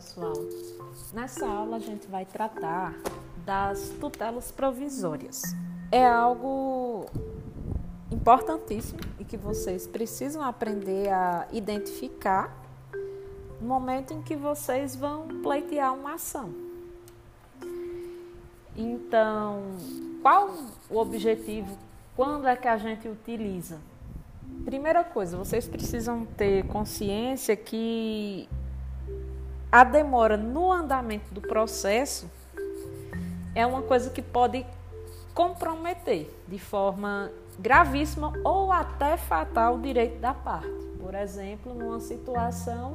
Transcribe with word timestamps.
pessoal? 0.00 0.32
Nessa 1.12 1.46
aula 1.46 1.76
a 1.76 1.78
gente 1.78 2.06
vai 2.06 2.24
tratar 2.24 2.94
das 3.44 3.90
tutelas 4.00 4.50
provisórias. 4.50 5.42
É 5.92 6.06
algo 6.06 7.04
importantíssimo 8.10 9.00
e 9.18 9.24
que 9.24 9.36
vocês 9.36 9.86
precisam 9.86 10.42
aprender 10.42 11.10
a 11.10 11.46
identificar 11.52 12.56
no 13.60 13.68
momento 13.68 14.14
em 14.14 14.22
que 14.22 14.34
vocês 14.34 14.96
vão 14.96 15.28
pleitear 15.42 15.92
uma 15.94 16.14
ação. 16.14 16.50
Então, 18.74 19.62
qual 20.22 20.50
o 20.88 20.96
objetivo? 20.96 21.76
Quando 22.16 22.48
é 22.48 22.56
que 22.56 22.68
a 22.68 22.78
gente 22.78 23.06
utiliza? 23.06 23.78
Primeira 24.64 25.04
coisa, 25.04 25.36
vocês 25.36 25.68
precisam 25.68 26.24
ter 26.24 26.66
consciência 26.66 27.54
que 27.54 28.48
a 29.70 29.84
demora 29.84 30.36
no 30.36 30.72
andamento 30.72 31.32
do 31.32 31.40
processo 31.40 32.30
é 33.54 33.64
uma 33.64 33.82
coisa 33.82 34.10
que 34.10 34.22
pode 34.22 34.66
comprometer 35.34 36.28
de 36.48 36.58
forma 36.58 37.30
gravíssima 37.58 38.32
ou 38.44 38.72
até 38.72 39.16
fatal 39.16 39.76
o 39.76 39.80
direito 39.80 40.18
da 40.18 40.34
parte. 40.34 40.68
Por 41.00 41.14
exemplo, 41.14 41.72
numa 41.74 42.00
situação 42.00 42.94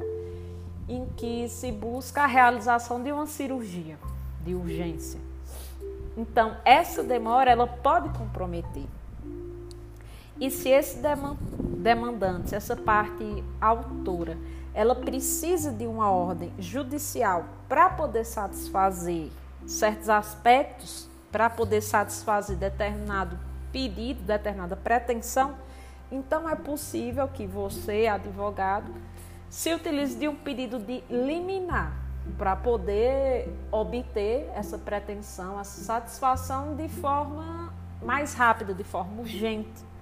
em 0.88 1.06
que 1.16 1.48
se 1.50 1.72
busca 1.72 2.24
a 2.24 2.28
realização 2.28 3.02
de 3.02 3.12
uma 3.12 3.26
cirurgia 3.26 3.98
de 4.44 4.54
urgência. 4.54 5.20
Então, 6.18 6.56
essa 6.64 7.04
demora 7.04 7.52
ela 7.52 7.68
pode 7.68 8.10
comprometer. 8.18 8.86
E 10.40 10.52
se 10.52 10.70
esse 10.70 11.00
demandante, 11.78 12.54
essa 12.54 12.76
parte 12.76 13.44
autora, 13.60 14.38
ela 14.74 14.94
precisa 14.94 15.72
de 15.72 15.88
uma 15.88 16.10
ordem 16.12 16.52
judicial 16.60 17.46
para 17.70 17.90
poder 17.90 18.26
satisfazer 18.26 19.30
certos 19.66 20.10
aspectos, 20.10 21.10
para 21.32 21.50
poder 21.50 21.82
satisfazer 21.82 22.58
determinado 22.58 23.40
pedido, 23.72 24.22
determinada 24.24 24.76
pretensão, 24.76 25.56
então 26.12 26.48
é 26.48 26.56
possível 26.56 27.28
que 27.28 27.48
você, 27.48 28.08
advogado, 28.08 28.94
se 29.50 29.74
utilize 29.74 30.18
de 30.18 30.28
um 30.28 30.36
pedido 30.36 30.80
de 30.80 31.04
liminar 31.10 31.94
para 32.38 32.56
poder 32.56 33.54
obter 33.72 34.50
essa 34.54 34.78
pretensão, 34.78 35.60
essa 35.60 35.82
satisfação 35.82 36.76
de 36.76 36.90
forma 36.90 37.74
mais 38.02 38.34
rápida, 38.34 38.74
de 38.74 38.84
forma 38.84 39.22
urgente. 39.22 39.95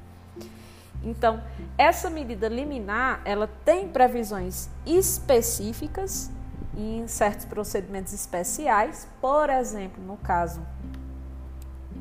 Então, 1.04 1.42
essa 1.78 2.10
medida 2.10 2.48
liminar, 2.48 3.22
ela 3.26 3.50
tem 3.66 3.90
previsões 3.90 4.70
específicas 4.86 6.32
em 6.76 7.06
certos 7.08 7.46
procedimentos 7.46 8.14
especiais, 8.14 9.08
por 9.20 9.50
exemplo, 9.50 10.02
no 10.04 10.18
caso 10.18 10.62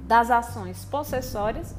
das 0.06 0.30
ações 0.30 0.84
possessórias, 0.84 1.74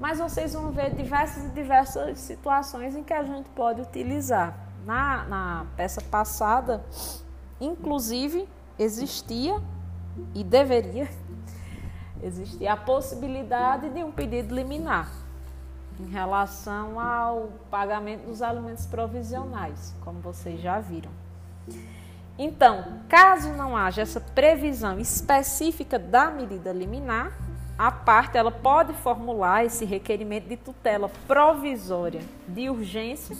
mas 0.00 0.18
vocês 0.18 0.54
vão 0.54 0.70
ver 0.72 0.94
diversas 0.94 1.44
e 1.44 1.48
diversas 1.50 2.18
situações 2.18 2.96
em 2.96 3.04
que 3.04 3.12
a 3.12 3.22
gente 3.22 3.48
pode 3.50 3.82
utilizar. 3.82 4.56
Na, 4.84 5.24
na 5.24 5.66
peça 5.76 6.00
passada, 6.00 6.84
inclusive, 7.60 8.48
existia 8.78 9.60
e 10.32 10.44
deveria 10.44 11.08
existir 12.22 12.68
a 12.68 12.76
possibilidade 12.76 13.90
de 13.90 14.04
um 14.04 14.12
pedido 14.12 14.54
liminar 14.54 15.25
em 15.98 16.06
relação 16.06 17.00
ao 17.00 17.48
pagamento 17.70 18.26
dos 18.26 18.42
alimentos 18.42 18.86
provisionais, 18.86 19.94
como 20.02 20.20
vocês 20.20 20.60
já 20.60 20.78
viram. 20.78 21.10
Então, 22.38 23.00
caso 23.08 23.52
não 23.54 23.76
haja 23.76 24.02
essa 24.02 24.20
previsão 24.20 24.98
específica 24.98 25.98
da 25.98 26.30
medida 26.30 26.72
liminar, 26.72 27.32
a 27.78 27.90
parte 27.90 28.36
ela 28.36 28.50
pode 28.50 28.92
formular 28.94 29.64
esse 29.64 29.84
requerimento 29.84 30.48
de 30.48 30.56
tutela 30.56 31.10
provisória 31.26 32.20
de 32.46 32.68
urgência, 32.68 33.36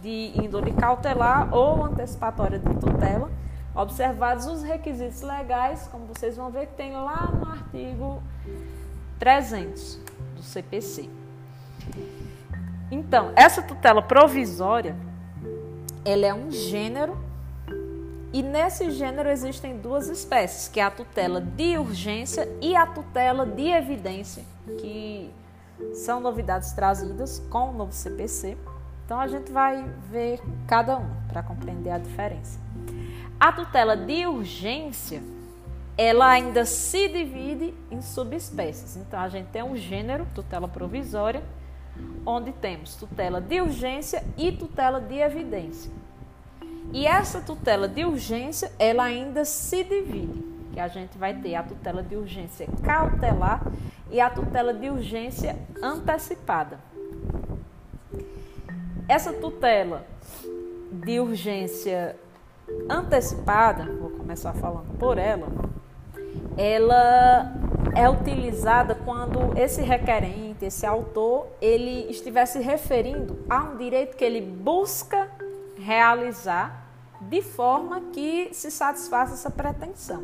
de 0.00 0.32
índole 0.34 0.72
cautelar 0.72 1.54
ou 1.54 1.84
antecipatória 1.84 2.58
de 2.58 2.74
tutela, 2.76 3.30
observados 3.74 4.46
os 4.46 4.62
requisitos 4.62 5.22
legais, 5.22 5.88
como 5.88 6.06
vocês 6.06 6.36
vão 6.36 6.50
ver 6.50 6.66
que 6.66 6.74
tem 6.74 6.92
lá 6.92 7.26
no 7.26 7.48
artigo 7.48 8.22
300 9.18 10.00
do 10.36 10.42
CPC. 10.42 11.21
Então, 12.90 13.32
essa 13.34 13.62
tutela 13.62 14.02
provisória, 14.02 14.94
ela 16.04 16.26
é 16.26 16.34
um 16.34 16.50
gênero 16.50 17.16
e 18.32 18.42
nesse 18.42 18.90
gênero 18.90 19.28
existem 19.28 19.76
duas 19.76 20.08
espécies, 20.08 20.66
que 20.66 20.80
é 20.80 20.84
a 20.84 20.90
tutela 20.90 21.38
de 21.38 21.76
urgência 21.76 22.48
e 22.62 22.74
a 22.74 22.86
tutela 22.86 23.44
de 23.44 23.68
evidência, 23.68 24.42
que 24.80 25.30
são 25.94 26.18
novidades 26.18 26.72
trazidas 26.72 27.38
com 27.50 27.70
o 27.70 27.72
novo 27.72 27.92
CPC. 27.92 28.56
Então 29.04 29.20
a 29.20 29.26
gente 29.26 29.52
vai 29.52 29.84
ver 30.10 30.40
cada 30.66 30.96
um 30.96 31.10
para 31.28 31.42
compreender 31.42 31.90
a 31.90 31.98
diferença. 31.98 32.58
A 33.38 33.52
tutela 33.52 33.94
de 33.94 34.26
urgência, 34.26 35.22
ela 35.98 36.26
ainda 36.28 36.64
se 36.64 37.08
divide 37.08 37.74
em 37.90 38.00
subespécies. 38.00 38.96
Então 38.96 39.20
a 39.20 39.28
gente 39.28 39.48
tem 39.48 39.62
um 39.62 39.76
gênero, 39.76 40.26
tutela 40.34 40.66
provisória, 40.66 41.42
onde 42.24 42.52
temos 42.52 42.94
tutela 42.96 43.40
de 43.40 43.60
urgência 43.60 44.24
e 44.36 44.52
tutela 44.52 45.00
de 45.00 45.18
evidência. 45.18 45.90
E 46.92 47.06
essa 47.06 47.40
tutela 47.40 47.88
de 47.88 48.04
urgência, 48.04 48.70
ela 48.78 49.04
ainda 49.04 49.44
se 49.44 49.82
divide, 49.82 50.44
que 50.72 50.80
a 50.80 50.88
gente 50.88 51.16
vai 51.16 51.34
ter 51.34 51.54
a 51.54 51.62
tutela 51.62 52.02
de 52.02 52.16
urgência 52.16 52.68
cautelar 52.82 53.62
e 54.10 54.20
a 54.20 54.28
tutela 54.28 54.74
de 54.74 54.90
urgência 54.90 55.56
antecipada. 55.82 56.78
Essa 59.08 59.32
tutela 59.32 60.06
de 60.92 61.18
urgência 61.18 62.16
antecipada, 62.88 63.84
vou 63.84 64.10
começar 64.10 64.52
falando 64.52 64.96
por 64.98 65.18
ela, 65.18 65.48
ela 66.56 67.52
é 67.94 68.08
utilizada 68.08 68.94
quando 68.94 69.56
esse 69.58 69.82
requerente, 69.82 70.64
esse 70.64 70.86
autor, 70.86 71.46
ele 71.60 72.10
estiver 72.10 72.46
se 72.46 72.58
referindo 72.60 73.38
a 73.48 73.60
um 73.64 73.76
direito 73.76 74.16
que 74.16 74.24
ele 74.24 74.40
busca 74.40 75.30
realizar 75.76 76.86
de 77.20 77.42
forma 77.42 78.00
que 78.12 78.50
se 78.52 78.70
satisfaça 78.70 79.34
essa 79.34 79.50
pretensão. 79.50 80.22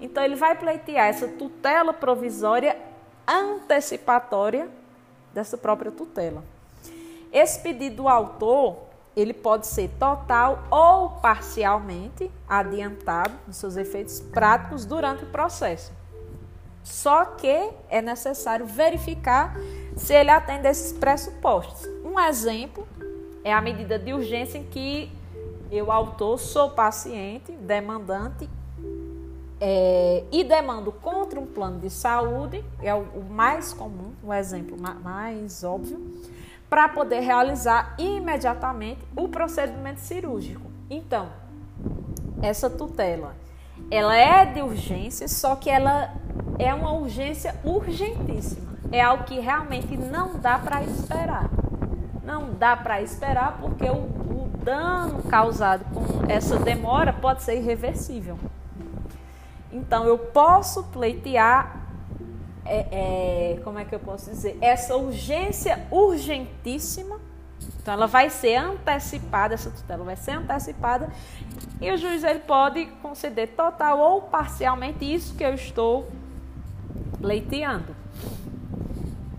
Então 0.00 0.22
ele 0.22 0.36
vai 0.36 0.54
pleitear 0.54 1.06
essa 1.06 1.28
tutela 1.28 1.92
provisória 1.92 2.76
antecipatória 3.26 4.68
dessa 5.32 5.56
própria 5.56 5.90
tutela. 5.90 6.44
Esse 7.32 7.60
pedido 7.60 7.96
do 7.96 8.08
autor, 8.08 8.76
ele 9.14 9.32
pode 9.32 9.66
ser 9.66 9.90
total 9.98 10.64
ou 10.70 11.10
parcialmente 11.10 12.30
adiantado 12.48 13.34
nos 13.46 13.56
seus 13.56 13.76
efeitos 13.76 14.20
práticos 14.20 14.84
durante 14.84 15.24
o 15.24 15.28
processo. 15.28 15.92
Só 16.86 17.24
que 17.24 17.70
é 17.90 18.00
necessário 18.00 18.64
verificar 18.64 19.56
se 19.96 20.14
ele 20.14 20.30
atende 20.30 20.68
a 20.68 20.70
esses 20.70 20.92
pressupostos. 20.92 21.84
Um 22.04 22.18
exemplo 22.20 22.86
é 23.42 23.52
a 23.52 23.60
medida 23.60 23.98
de 23.98 24.12
urgência 24.12 24.56
em 24.56 24.62
que 24.62 25.10
eu, 25.68 25.90
autor, 25.90 26.38
sou 26.38 26.70
paciente, 26.70 27.50
demandante 27.50 28.48
é, 29.60 30.22
e 30.30 30.44
demando 30.44 30.92
contra 30.92 31.40
um 31.40 31.46
plano 31.46 31.80
de 31.80 31.90
saúde, 31.90 32.64
é 32.80 32.94
o, 32.94 33.04
mais 33.30 33.72
comum, 33.72 34.12
o 34.22 34.32
exemplo 34.32 34.76
mais 35.02 35.64
óbvio, 35.64 36.00
para 36.70 36.88
poder 36.88 37.18
realizar 37.18 37.96
imediatamente 37.98 39.00
o 39.16 39.26
procedimento 39.26 39.98
cirúrgico. 39.98 40.70
Então, 40.88 41.30
essa 42.40 42.70
tutela, 42.70 43.34
ela 43.90 44.16
é 44.16 44.46
de 44.46 44.62
urgência, 44.62 45.26
só 45.26 45.56
que 45.56 45.68
ela 45.68 46.14
é 46.58 46.72
uma 46.74 46.92
urgência 46.92 47.54
urgentíssima. 47.64 48.74
É 48.90 49.00
algo 49.00 49.24
que 49.24 49.38
realmente 49.38 49.96
não 49.96 50.38
dá 50.38 50.58
para 50.58 50.82
esperar. 50.82 51.50
Não 52.24 52.52
dá 52.54 52.76
para 52.76 53.02
esperar 53.02 53.58
porque 53.60 53.84
o, 53.84 53.96
o 53.96 54.50
dano 54.64 55.22
causado 55.24 55.84
com 55.92 56.30
essa 56.30 56.58
demora 56.58 57.12
pode 57.12 57.42
ser 57.42 57.56
irreversível. 57.56 58.38
Então 59.72 60.04
eu 60.04 60.18
posso 60.18 60.84
pleitear, 60.84 61.82
é, 62.64 62.86
é, 63.56 63.60
como 63.62 63.78
é 63.78 63.84
que 63.84 63.94
eu 63.94 63.98
posso 63.98 64.30
dizer, 64.30 64.56
essa 64.60 64.96
urgência 64.96 65.86
urgentíssima. 65.90 67.20
Então 67.80 67.94
ela 67.94 68.06
vai 68.06 68.30
ser 68.30 68.56
antecipada, 68.56 69.54
essa 69.54 69.70
tutela 69.70 70.04
vai 70.04 70.16
ser 70.16 70.32
antecipada 70.32 71.08
e 71.80 71.90
o 71.90 71.96
juiz 71.96 72.24
ele 72.24 72.40
pode 72.40 72.86
conceder 73.02 73.48
total 73.48 73.98
ou 73.98 74.22
parcialmente 74.22 75.04
isso 75.04 75.34
que 75.34 75.44
eu 75.44 75.54
estou 75.54 76.06
pleiteando. 77.20 77.94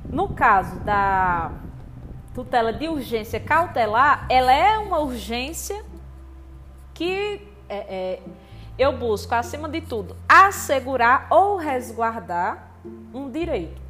No 0.09 0.29
caso 0.29 0.79
da 0.79 1.51
tutela 2.33 2.71
de 2.71 2.87
urgência 2.87 3.39
cautelar, 3.39 4.25
ela 4.29 4.53
é 4.53 4.77
uma 4.77 4.99
urgência 4.99 5.83
que 6.93 7.41
é, 7.69 7.77
é, 7.77 8.19
eu 8.77 8.95
busco, 8.97 9.33
acima 9.33 9.67
de 9.67 9.81
tudo, 9.81 10.15
assegurar 10.29 11.27
ou 11.29 11.57
resguardar 11.57 12.71
um 13.13 13.29
direito. 13.29 13.81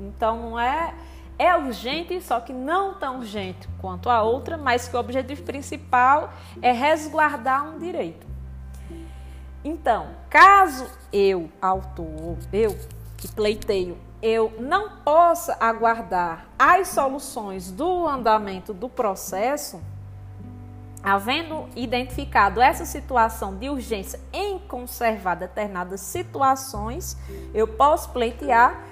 Então, 0.00 0.50
não 0.50 0.60
é. 0.60 0.94
É 1.38 1.56
urgente, 1.56 2.20
só 2.20 2.38
que 2.38 2.52
não 2.52 2.92
tão 2.92 3.16
urgente 3.18 3.66
quanto 3.78 4.10
a 4.10 4.22
outra, 4.22 4.58
mas 4.58 4.86
que 4.86 4.94
o 4.94 5.00
objetivo 5.00 5.42
principal 5.42 6.34
é 6.60 6.70
resguardar 6.70 7.64
um 7.64 7.78
direito. 7.78 8.26
Então, 9.64 10.08
caso 10.28 10.86
eu, 11.10 11.50
autor, 11.62 12.36
eu 12.52 12.76
que 13.20 13.28
pleiteio, 13.28 13.98
eu 14.22 14.52
não 14.58 14.96
possa 15.04 15.56
aguardar 15.60 16.46
as 16.58 16.88
soluções 16.88 17.70
do 17.70 18.08
andamento 18.08 18.72
do 18.72 18.88
processo, 18.88 19.80
havendo 21.02 21.68
identificado 21.76 22.62
essa 22.62 22.86
situação 22.86 23.56
de 23.56 23.68
urgência 23.68 24.18
em 24.32 24.58
conservar 24.58 25.34
determinadas 25.34 26.00
situações, 26.00 27.16
eu 27.52 27.68
posso 27.68 28.08
pleitear 28.10 28.82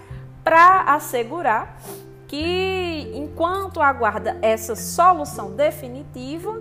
para 0.45 0.83
assegurar 0.95 1.79
que, 2.27 3.11
enquanto 3.15 3.81
aguarda 3.81 4.37
essa 4.43 4.77
solução 4.77 5.53
definitiva, 5.53 6.55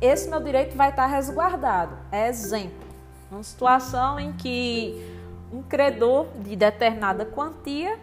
esse 0.00 0.30
meu 0.30 0.40
direito 0.40 0.74
vai 0.76 0.88
estar 0.88 1.06
resguardado. 1.06 1.94
Exemplo, 2.10 2.88
uma 3.30 3.42
situação 3.42 4.18
em 4.18 4.32
que 4.32 5.19
um 5.52 5.62
credor 5.62 6.28
de 6.38 6.54
determinada 6.56 7.24
quantia, 7.24 7.98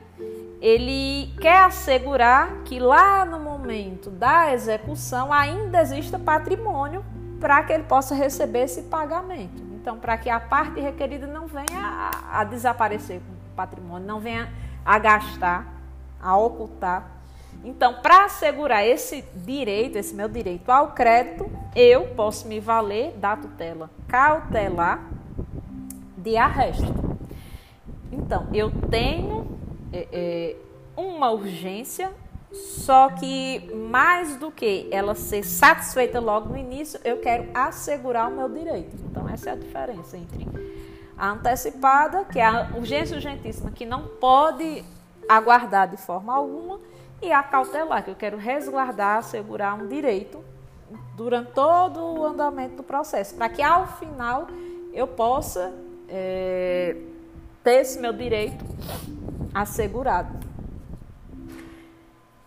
ele 0.60 1.34
quer 1.40 1.66
assegurar 1.66 2.64
que 2.66 2.80
lá 2.80 3.24
no 3.26 3.40
momento 3.40 4.10
da 4.10 4.54
execução 4.54 5.32
ainda 5.32 5.82
exista 5.82 6.18
patrimônio 6.18 7.06
para 7.40 7.64
que 7.64 7.74
ele 7.74 7.84
possa 7.84 8.16
receber 8.16 8.64
esse 8.64 8.84
pagamento. 8.84 9.62
Então, 9.74 9.98
para 9.98 10.18
que 10.18 10.30
a 10.30 10.40
parte 10.40 10.80
requerida 10.82 11.28
não 11.28 11.48
venha 11.48 11.80
a, 11.80 12.42
a 12.42 12.44
desaparecer 12.44 13.20
com 13.20 13.34
o 13.34 13.56
patrimônio, 13.56 14.08
não 14.08 14.20
venha 14.20 14.52
a 14.84 14.98
gastar, 14.98 15.66
a 16.20 16.36
ocultar. 16.36 17.12
Então, 17.64 17.94
para 18.02 18.26
assegurar 18.26 18.86
esse 18.86 19.24
direito, 19.36 19.98
esse 19.98 20.14
meu 20.14 20.28
direito 20.28 20.70
ao 20.72 20.92
crédito, 20.92 21.50
eu 21.76 22.08
posso 22.16 22.48
me 22.48 22.60
valer 22.60 23.14
da 23.18 23.36
tutela 23.36 23.90
cautelar 24.08 25.04
de 26.18 26.36
arresto. 26.36 27.07
Então, 28.12 28.48
eu 28.54 28.72
tenho 28.90 29.48
é, 29.92 30.08
é, 30.12 30.56
uma 30.96 31.32
urgência, 31.32 32.12
só 32.52 33.10
que 33.10 33.72
mais 33.74 34.38
do 34.38 34.52
que 34.52 34.88
ela 34.92 35.14
ser 35.16 35.44
satisfeita 35.44 36.20
logo 36.20 36.50
no 36.50 36.58
início, 36.58 37.00
eu 37.04 37.18
quero 37.18 37.50
assegurar 37.54 38.32
o 38.32 38.36
meu 38.36 38.50
direito. 38.50 38.96
Então, 39.10 39.28
essa 39.28 39.50
é 39.50 39.54
a 39.54 39.56
diferença 39.56 40.18
entre 40.18 40.48
a 41.18 41.32
antecipada, 41.32 42.26
que 42.26 42.40
é 42.40 42.46
a 42.46 42.70
urgência 42.76 43.16
urgentíssima, 43.16 43.72
que 43.72 43.86
não 43.86 44.04
pode 44.04 44.84
aguardar 45.28 45.90
de 45.90 45.98
forma 45.98 46.34
alguma, 46.34 46.80
e 47.22 47.32
a 47.32 47.42
cautelar, 47.42 48.04
que 48.04 48.12
eu 48.12 48.16
quero 48.16 48.38
resguardar, 48.38 49.18
assegurar 49.18 49.74
um 49.74 49.88
direito 49.88 50.44
durante 51.16 51.52
todo 51.52 52.00
o 52.00 52.24
andamento 52.24 52.78
do 52.78 52.84
processo, 52.84 53.36
para 53.36 53.50
que 53.50 53.62
ao 53.62 53.88
final 53.98 54.48
eu 54.94 55.08
possa. 55.08 55.74
É, 56.08 56.96
ter 57.68 57.82
esse 57.82 58.00
meu 58.00 58.14
direito 58.14 58.64
assegurado. 59.54 60.40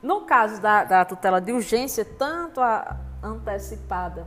No 0.02 0.22
caso 0.22 0.62
da, 0.62 0.82
da 0.82 1.04
tutela 1.04 1.42
de 1.42 1.52
urgência, 1.52 2.06
tanto 2.06 2.58
a 2.58 2.98
antecipada 3.22 4.26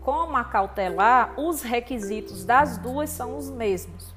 como 0.00 0.36
a 0.36 0.42
cautelar, 0.42 1.38
os 1.38 1.62
requisitos 1.62 2.44
das 2.44 2.76
duas 2.76 3.08
são 3.08 3.38
os 3.38 3.48
mesmos, 3.48 4.12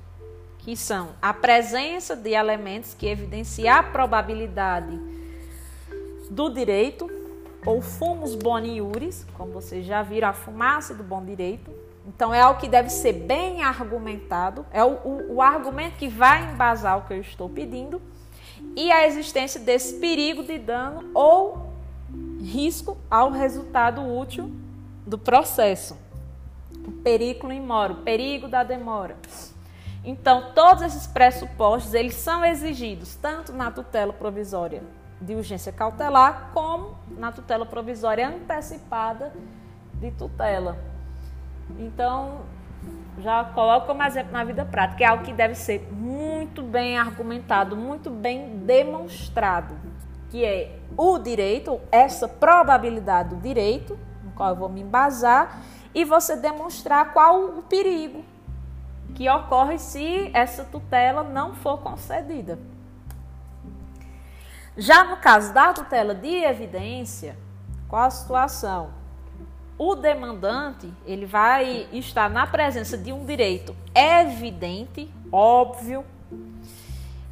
que 0.57 0.75
são 0.75 1.09
a 1.21 1.31
presença 1.31 2.15
de 2.15 2.31
elementos 2.31 2.95
que 2.95 3.06
evidenciam 3.06 3.77
a 3.77 3.83
probabilidade 3.83 5.00
do 6.27 6.50
direito, 6.50 7.07
ou 7.63 7.83
fumus 7.83 8.33
boni 8.33 8.77
iuris, 8.77 9.27
como 9.35 9.51
vocês 9.51 9.85
já 9.85 10.01
viram, 10.01 10.29
a 10.29 10.33
fumaça 10.33 10.91
do 10.95 11.03
bom 11.03 11.23
direito, 11.23 11.69
então 12.09 12.33
é 12.33 12.41
algo 12.41 12.59
que 12.59 12.67
deve 12.67 12.89
ser 12.89 13.13
bem 13.13 13.61
argumentado, 13.61 14.65
é 14.71 14.83
o, 14.83 14.94
o, 15.03 15.35
o 15.35 15.41
argumento 15.41 15.95
que 15.97 16.07
vai 16.07 16.51
embasar 16.51 16.97
o 16.97 17.01
que 17.03 17.13
eu 17.13 17.21
estou 17.21 17.47
pedindo 17.47 18.01
e 18.75 18.91
a 18.91 19.06
existência 19.06 19.59
desse 19.59 20.00
perigo 20.00 20.44
de 20.44 20.57
dano 20.57 21.11
ou 21.13 21.71
risco 22.41 22.97
ao 23.11 23.29
resultado 23.29 24.01
útil 24.01 24.51
do 25.06 25.19
processo. 25.19 25.95
O 26.88 26.91
perigo 26.91 27.51
imora, 27.51 27.94
o 27.94 27.97
perigo 27.97 28.47
da 28.47 28.63
demora. 28.63 29.15
Então, 30.03 30.51
todos 30.56 30.81
esses 30.81 31.06
pressupostos, 31.06 31.94
eles 31.94 32.15
são 32.15 32.44
exigidos 32.44 33.15
tanto 33.15 33.53
na 33.53 33.69
tutela 33.69 34.13
provisória 34.13 34.81
de 35.21 35.35
urgência 35.35 35.71
cautelar, 35.71 36.50
como 36.53 36.97
na 37.17 37.31
tutela 37.31 37.65
provisória 37.65 38.27
antecipada 38.27 39.31
de 39.94 40.09
tutela. 40.11 40.88
Então, 41.77 42.42
já 43.19 43.44
coloco 43.44 43.88
como 43.88 44.04
exemplo 44.04 44.31
na 44.31 44.44
vida 44.44 44.66
prática, 44.66 45.04
é 45.04 45.07
algo 45.07 45.24
que 45.24 45.33
deve 45.33 45.56
ser 45.56 45.88
muito 45.92 46.63
bem 46.63 46.98
argumentado, 46.98 47.75
muito 47.75 48.10
bem 48.10 48.57
demonstrado, 48.60 49.75
que 50.30 50.44
é 50.44 50.80
o 50.98 51.18
direito, 51.18 51.80
essa 51.92 52.27
probabilidade 52.27 53.30
do 53.30 53.42
direito, 53.42 53.98
no 54.24 54.31
qual 54.31 54.50
eu 54.50 54.56
vou 54.56 54.69
me 54.69 54.81
embasar, 54.81 55.62
e 55.94 56.06
você 56.06 56.36
demonstrar 56.36 57.13
qual 57.13 57.44
o 57.57 57.63
perigo 57.63 58.24
que 59.16 59.30
ocorre 59.30 59.77
se 59.80 60.30
essa 60.33 60.63
tutela 60.63 61.24
não 61.24 61.54
for 61.56 61.80
concedida. 61.80 62.60
Já 64.77 65.04
no 65.04 65.18
caso 65.18 65.54
da 65.54 65.74
tutela 65.74 66.16
de 66.16 66.44
evidência, 66.44 67.36
qual 67.88 68.04
a 68.04 68.10
situação? 68.10 68.99
O 69.80 69.96
demandante 69.96 70.92
ele 71.06 71.26
vai 71.26 71.88
estar 71.94 72.30
na 72.30 72.46
presença 72.46 72.98
de 72.98 73.14
um 73.14 73.26
direito 73.26 73.74
evidente, 73.96 75.10
óbvio, 75.31 76.04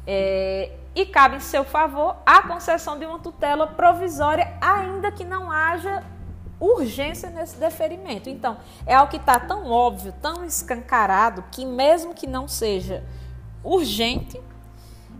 é, 0.06 0.72
e 0.94 1.04
cabe 1.04 1.36
em 1.36 1.40
seu 1.40 1.62
favor 1.62 2.16
a 2.24 2.42
concessão 2.48 2.98
de 2.98 3.04
uma 3.04 3.18
tutela 3.18 3.66
provisória, 3.66 4.50
ainda 4.62 5.12
que 5.12 5.24
não 5.24 5.52
haja 5.52 6.02
urgência 6.58 7.28
nesse 7.28 7.58
deferimento. 7.58 8.30
Então, 8.30 8.56
é 8.86 8.94
algo 8.94 9.10
que 9.10 9.18
está 9.18 9.38
tão 9.38 9.70
óbvio, 9.70 10.14
tão 10.22 10.42
escancarado, 10.42 11.44
que 11.52 11.66
mesmo 11.66 12.14
que 12.14 12.26
não 12.26 12.48
seja 12.48 13.04
urgente, 13.62 14.40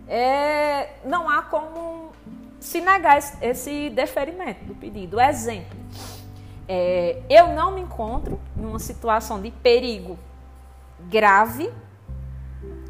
é, 0.07 0.95
não 1.05 1.29
há 1.29 1.43
como 1.43 2.11
se 2.59 2.81
negar 2.81 3.19
esse, 3.19 3.37
esse 3.39 3.89
deferimento 3.91 4.65
do 4.65 4.73
pedido. 4.73 5.21
Exemplo 5.21 5.78
é, 6.71 7.23
eu 7.27 7.47
não 7.47 7.71
me 7.71 7.81
encontro 7.81 8.39
numa 8.55 8.77
situação 8.77 9.41
de 9.41 9.49
perigo 9.49 10.19
grave, 11.09 11.73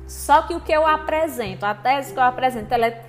só 0.05 0.41
que 0.41 0.53
o 0.53 0.59
que 0.59 0.73
eu 0.73 0.85
apresento, 0.85 1.65
a 1.65 1.73
tese 1.73 2.11
que 2.11 2.19
eu 2.19 2.23
apresento, 2.23 2.73
ela 2.73 2.87
é, 2.87 3.01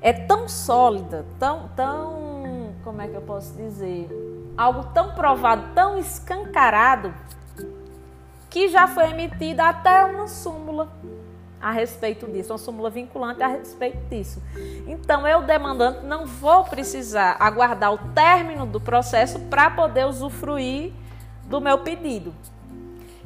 é 0.00 0.12
tão 0.12 0.48
sólida, 0.48 1.24
tão, 1.38 1.68
tão, 1.76 2.74
como 2.82 3.00
é 3.00 3.06
que 3.06 3.14
eu 3.14 3.22
posso 3.22 3.54
dizer, 3.54 4.08
algo 4.56 4.82
tão 4.92 5.14
provado, 5.14 5.72
tão 5.76 5.96
escancarado, 5.96 7.14
que 8.48 8.66
já 8.68 8.88
foi 8.88 9.10
emitida 9.10 9.68
até 9.68 10.04
uma 10.06 10.26
súmula 10.26 10.88
a 11.60 11.70
respeito 11.70 12.26
disso, 12.26 12.52
uma 12.52 12.58
súmula 12.58 12.88
vinculante 12.88 13.42
a 13.42 13.48
respeito 13.48 13.98
disso. 14.08 14.42
Então, 14.86 15.26
eu, 15.28 15.42
demandante, 15.42 16.04
não 16.04 16.26
vou 16.26 16.64
precisar 16.64 17.36
aguardar 17.38 17.92
o 17.92 17.98
término 18.14 18.64
do 18.64 18.80
processo 18.80 19.38
para 19.40 19.70
poder 19.70 20.06
usufruir 20.06 20.92
do 21.44 21.60
meu 21.60 21.78
pedido. 21.78 22.32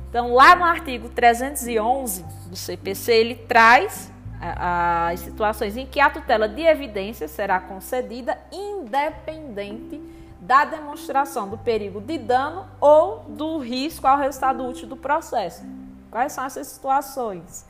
Então, 0.09 0.33
lá 0.33 0.55
no 0.57 0.65
artigo 0.65 1.09
311 1.09 2.25
do 2.47 2.57
CPC, 2.57 3.13
ele 3.13 3.35
traz 3.35 4.11
as 4.41 5.21
situações 5.21 5.77
em 5.77 5.87
que 5.87 6.01
a 6.01 6.11
tutela 6.11 6.49
de 6.49 6.63
evidência 6.63 7.27
será 7.29 7.59
concedida 7.61 8.37
independente 8.53 10.01
da 10.41 10.65
demonstração 10.65 11.49
do 11.49 11.57
perigo 11.57 12.01
de 12.01 12.19
dano 12.19 12.67
ou 12.79 13.25
do 13.29 13.59
risco 13.59 14.07
ao 14.07 14.19
resultado 14.19 14.67
útil 14.67 14.87
do 14.87 14.97
processo. 14.97 15.65
Quais 16.11 16.33
são 16.33 16.45
essas 16.45 16.67
situações? 16.67 17.65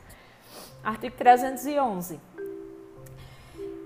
Artigo 0.85 1.15
311. 1.17 2.21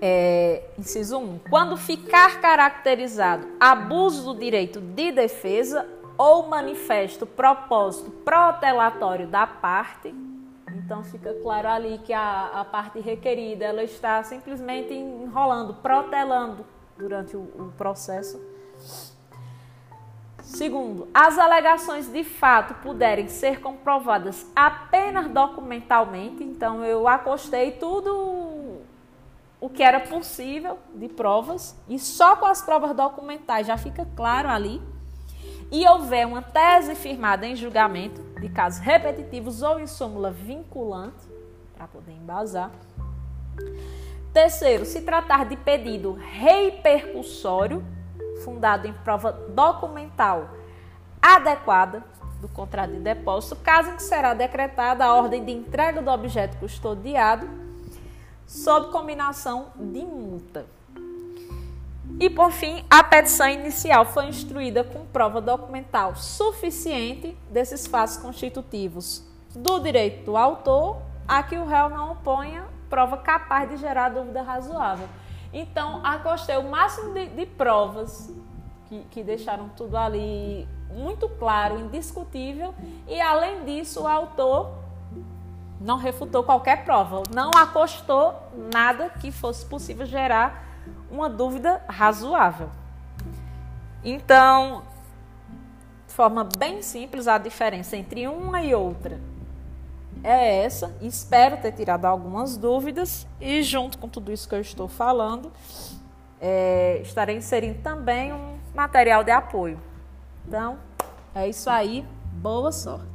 É, 0.02 0.64
inciso 0.78 1.18
1. 1.18 1.40
Quando 1.48 1.76
ficar 1.76 2.40
caracterizado 2.40 3.48
abuso 3.58 4.34
do 4.34 4.38
direito 4.38 4.80
de 4.80 5.10
defesa 5.10 5.88
ou 6.18 6.46
manifesto 6.46 7.26
propósito 7.26 8.10
protelatório 8.10 9.26
da 9.26 9.46
parte, 9.46 10.14
então 10.68 11.02
fica 11.02 11.32
claro 11.42 11.68
ali 11.68 11.98
que 12.04 12.12
a, 12.12 12.50
a 12.60 12.64
parte 12.66 13.00
requerida 13.00 13.64
ela 13.64 13.82
está 13.82 14.22
simplesmente 14.22 14.92
enrolando, 14.92 15.74
protelando 15.74 16.66
durante 16.98 17.34
o, 17.34 17.40
o 17.40 17.72
processo. 17.76 18.38
Segundo, 20.50 21.06
as 21.14 21.38
alegações 21.38 22.12
de 22.12 22.24
fato 22.24 22.74
puderem 22.82 23.28
ser 23.28 23.60
comprovadas 23.60 24.44
apenas 24.54 25.28
documentalmente, 25.28 26.42
então 26.42 26.84
eu 26.84 27.06
acostei 27.06 27.70
tudo 27.72 28.80
o 29.60 29.68
que 29.68 29.80
era 29.80 30.00
possível 30.00 30.76
de 30.92 31.08
provas 31.08 31.76
e 31.88 32.00
só 32.00 32.34
com 32.34 32.46
as 32.46 32.60
provas 32.60 32.96
documentais 32.96 33.68
já 33.68 33.76
fica 33.76 34.06
claro 34.16 34.48
ali. 34.48 34.82
E 35.70 35.86
houver 35.86 36.26
uma 36.26 36.42
tese 36.42 36.96
firmada 36.96 37.46
em 37.46 37.54
julgamento 37.54 38.20
de 38.40 38.48
casos 38.48 38.80
repetitivos 38.80 39.62
ou 39.62 39.78
em 39.78 39.86
súmula 39.86 40.32
vinculante, 40.32 41.28
para 41.76 41.86
poder 41.86 42.12
embasar. 42.12 42.72
Terceiro, 44.32 44.84
se 44.84 45.02
tratar 45.02 45.44
de 45.44 45.56
pedido 45.56 46.14
repercussório, 46.14 47.84
fundado 48.44 48.86
em 48.86 48.92
prova 48.92 49.32
documental 49.32 50.50
adequada 51.20 52.02
do 52.40 52.48
contrato 52.48 52.92
de 52.92 53.00
depósito, 53.00 53.56
caso 53.56 53.90
em 53.90 53.96
que 53.96 54.02
será 54.02 54.32
decretada 54.32 55.04
a 55.04 55.14
ordem 55.14 55.44
de 55.44 55.52
entrega 55.52 56.00
do 56.00 56.10
objeto 56.10 56.56
custodiado 56.56 57.48
sob 58.46 58.90
combinação 58.90 59.68
de 59.76 60.04
multa. 60.04 60.66
E 62.18 62.28
por 62.28 62.50
fim, 62.50 62.84
a 62.90 63.04
petição 63.04 63.48
inicial 63.48 64.04
foi 64.04 64.26
instruída 64.26 64.82
com 64.82 65.04
prova 65.06 65.40
documental 65.40 66.16
suficiente 66.16 67.36
desses 67.50 67.86
fatos 67.86 68.16
constitutivos 68.16 69.24
do 69.54 69.78
direito 69.78 70.24
do 70.24 70.36
autor 70.36 71.00
a 71.26 71.42
que 71.42 71.56
o 71.56 71.64
réu 71.64 71.88
não 71.88 72.12
oponha 72.12 72.64
prova 72.88 73.16
capaz 73.16 73.70
de 73.70 73.76
gerar 73.76 74.08
dúvida 74.08 74.42
razoável. 74.42 75.08
Então, 75.52 76.00
acostei 76.04 76.56
o 76.56 76.70
máximo 76.70 77.12
de, 77.12 77.26
de 77.26 77.46
provas 77.46 78.32
que, 78.88 79.00
que 79.10 79.22
deixaram 79.22 79.68
tudo 79.70 79.96
ali 79.96 80.68
muito 80.90 81.28
claro, 81.28 81.78
indiscutível, 81.78 82.74
e 83.06 83.20
além 83.20 83.64
disso, 83.64 84.02
o 84.02 84.06
autor 84.06 84.72
não 85.80 85.96
refutou 85.96 86.42
qualquer 86.42 86.84
prova, 86.84 87.22
não 87.32 87.50
acostou 87.50 88.34
nada 88.72 89.08
que 89.08 89.32
fosse 89.32 89.64
possível 89.64 90.04
gerar 90.04 90.68
uma 91.10 91.28
dúvida 91.28 91.82
razoável. 91.88 92.70
Então, 94.04 94.82
de 96.06 96.14
forma 96.14 96.46
bem 96.58 96.82
simples, 96.82 97.28
a 97.28 97.38
diferença 97.38 97.96
entre 97.96 98.26
uma 98.26 98.62
e 98.62 98.74
outra 98.74 99.20
é 100.22 100.64
essa. 100.64 100.94
Espero 101.00 101.56
ter 101.56 101.72
tirado 101.72 102.04
algumas 102.04 102.56
dúvidas 102.56 103.26
e, 103.40 103.62
junto 103.62 103.98
com 103.98 104.08
tudo 104.08 104.32
isso 104.32 104.48
que 104.48 104.54
eu 104.54 104.60
estou 104.60 104.88
falando, 104.88 105.52
é, 106.40 107.00
estarei 107.02 107.36
inserindo 107.36 107.80
também 107.82 108.32
um 108.32 108.58
material 108.74 109.22
de 109.22 109.30
apoio. 109.30 109.80
Então, 110.46 110.78
é 111.34 111.48
isso 111.48 111.68
aí. 111.68 112.04
Boa 112.32 112.72
sorte. 112.72 113.06